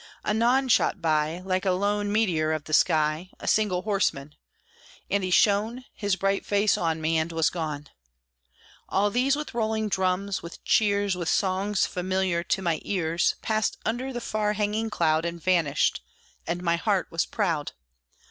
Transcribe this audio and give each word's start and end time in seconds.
Anon 0.25 0.67
shot 0.67 0.99
by, 0.99 1.41
Like 1.45 1.63
a 1.63 1.69
lone 1.73 2.11
meteor 2.11 2.53
of 2.53 2.63
the 2.63 2.73
sky, 2.73 3.29
A 3.39 3.47
single 3.47 3.83
horseman; 3.83 4.33
and 5.11 5.23
he 5.23 5.29
shone 5.29 5.85
His 5.93 6.15
bright 6.15 6.43
face 6.43 6.75
on 6.75 6.99
me, 6.99 7.19
and 7.19 7.31
was 7.31 7.51
gone. 7.51 7.85
All 8.89 9.11
these 9.11 9.35
with 9.35 9.53
rolling 9.53 9.89
drums, 9.89 10.41
with 10.41 10.63
cheers, 10.63 11.15
With 11.15 11.29
songs 11.29 11.85
familiar 11.85 12.41
to 12.45 12.63
my 12.63 12.79
ears, 12.83 13.35
Passed 13.43 13.77
under 13.85 14.11
the 14.11 14.19
far 14.21 14.53
hanging 14.53 14.89
cloud, 14.89 15.23
And 15.23 15.39
vanished, 15.39 16.01
and 16.47 16.63
my 16.63 16.77
heart 16.77 17.05
was 17.11 17.27
proud! 17.27 17.73